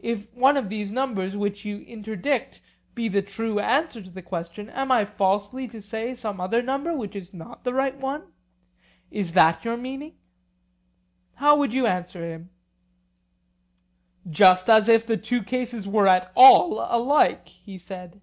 If 0.00 0.34
one 0.34 0.56
of 0.56 0.70
these 0.70 0.90
numbers 0.90 1.36
which 1.36 1.64
you 1.64 1.82
interdict 1.86 2.60
be 2.96 3.08
the 3.08 3.22
true 3.22 3.60
answer 3.60 4.02
to 4.02 4.10
the 4.10 4.22
question, 4.22 4.68
am 4.70 4.90
I 4.90 5.04
falsely 5.04 5.68
to 5.68 5.80
say 5.80 6.16
some 6.16 6.40
other 6.40 6.60
number 6.62 6.96
which 6.96 7.14
is 7.14 7.32
not 7.32 7.62
the 7.62 7.72
right 7.72 7.96
one?—is 7.96 9.30
that 9.34 9.64
your 9.64 9.76
meaning?'—How 9.76 11.56
would 11.58 11.72
you 11.72 11.86
answer 11.86 12.24
him? 12.24 12.50
Just 14.28 14.68
as 14.68 14.88
if 14.88 15.06
the 15.06 15.16
two 15.16 15.44
cases 15.44 15.86
were 15.86 16.08
at 16.08 16.32
all 16.34 16.80
alike! 16.80 17.46
he 17.48 17.78
said. 17.78 18.20